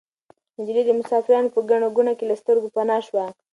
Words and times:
نجلۍ 0.57 0.83
د 0.85 0.91
مسافرانو 0.99 1.53
په 1.55 1.59
ګڼه 1.69 1.87
ګوڼه 1.95 2.13
کې 2.17 2.25
له 2.29 2.35
سترګو 2.41 2.73
پناه 2.75 3.01
شوه. 3.07 3.25